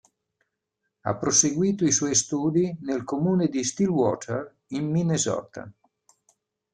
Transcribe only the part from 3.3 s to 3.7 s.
di